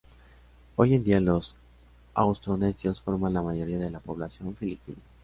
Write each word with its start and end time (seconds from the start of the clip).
Hoy 0.77 0.95
en 0.95 1.03
día 1.03 1.19
los 1.19 1.55
austronesios 2.15 2.99
forman 3.03 3.33
la 3.35 3.43
mayoría 3.43 3.77
de 3.77 3.91
la 3.91 3.99
población 3.99 4.55
filipina. 4.55 4.97